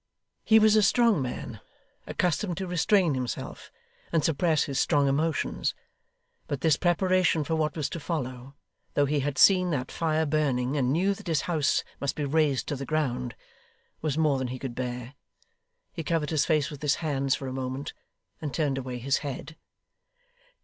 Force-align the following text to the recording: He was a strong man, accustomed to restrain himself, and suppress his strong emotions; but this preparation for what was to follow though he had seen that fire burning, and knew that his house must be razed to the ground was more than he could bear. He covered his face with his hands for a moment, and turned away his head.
He 0.43 0.57
was 0.57 0.75
a 0.75 0.81
strong 0.81 1.21
man, 1.21 1.59
accustomed 2.07 2.57
to 2.57 2.65
restrain 2.65 3.13
himself, 3.13 3.69
and 4.11 4.23
suppress 4.25 4.63
his 4.63 4.79
strong 4.79 5.07
emotions; 5.07 5.75
but 6.47 6.61
this 6.61 6.75
preparation 6.75 7.43
for 7.43 7.55
what 7.55 7.77
was 7.77 7.87
to 7.91 7.99
follow 7.99 8.55
though 8.95 9.05
he 9.05 9.19
had 9.19 9.37
seen 9.37 9.69
that 9.69 9.91
fire 9.91 10.25
burning, 10.25 10.75
and 10.75 10.91
knew 10.91 11.13
that 11.13 11.27
his 11.27 11.41
house 11.41 11.83
must 11.99 12.15
be 12.15 12.25
razed 12.25 12.65
to 12.69 12.75
the 12.75 12.83
ground 12.83 13.35
was 14.01 14.17
more 14.17 14.39
than 14.39 14.47
he 14.47 14.57
could 14.57 14.73
bear. 14.73 15.13
He 15.93 16.03
covered 16.03 16.31
his 16.31 16.47
face 16.47 16.71
with 16.71 16.81
his 16.81 16.95
hands 17.05 17.35
for 17.35 17.47
a 17.47 17.53
moment, 17.53 17.93
and 18.41 18.51
turned 18.51 18.79
away 18.79 18.97
his 18.97 19.17
head. 19.19 19.55